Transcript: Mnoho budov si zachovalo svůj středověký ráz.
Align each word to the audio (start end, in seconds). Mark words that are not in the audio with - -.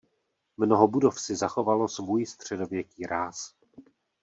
Mnoho 0.57 0.87
budov 0.87 1.19
si 1.19 1.35
zachovalo 1.35 1.87
svůj 1.87 2.25
středověký 2.25 3.05
ráz. 3.05 3.53